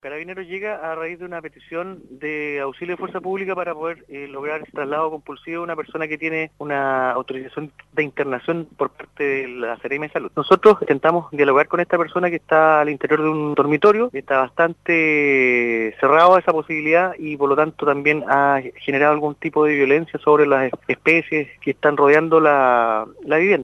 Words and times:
Carabineros 0.00 0.46
llega 0.46 0.76
a 0.76 0.94
raíz 0.94 1.18
de 1.18 1.26
una 1.26 1.42
petición 1.42 2.02
de 2.08 2.58
auxilio 2.60 2.94
de 2.94 3.00
fuerza 3.00 3.20
pública 3.20 3.54
para 3.54 3.74
poder 3.74 4.06
eh, 4.08 4.26
lograr 4.28 4.62
el 4.62 4.72
traslado 4.72 5.10
compulsivo 5.10 5.58
de 5.58 5.64
una 5.64 5.76
persona 5.76 6.08
que 6.08 6.16
tiene 6.16 6.50
una 6.56 7.10
autorización 7.10 7.70
de 7.92 8.02
internación 8.02 8.66
por 8.78 8.88
parte 8.88 9.22
de 9.22 9.48
la 9.48 9.76
Serena 9.80 10.06
de 10.06 10.12
Salud. 10.12 10.32
Nosotros 10.34 10.78
intentamos 10.80 11.30
dialogar 11.32 11.68
con 11.68 11.80
esta 11.80 11.98
persona 11.98 12.30
que 12.30 12.36
está 12.36 12.80
al 12.80 12.88
interior 12.88 13.22
de 13.22 13.28
un 13.28 13.54
dormitorio, 13.54 14.08
está 14.14 14.38
bastante 14.38 15.94
cerrado 16.00 16.36
a 16.36 16.40
esa 16.40 16.52
posibilidad 16.52 17.12
y 17.18 17.36
por 17.36 17.50
lo 17.50 17.56
tanto 17.56 17.84
también 17.84 18.24
ha 18.26 18.62
generado 18.76 19.12
algún 19.12 19.34
tipo 19.34 19.66
de 19.66 19.74
violencia 19.74 20.18
sobre 20.20 20.46
las 20.46 20.72
especies 20.88 21.46
que 21.60 21.72
están 21.72 21.98
rodeando 21.98 22.40
la 22.40 23.06
vivienda. 23.22 23.58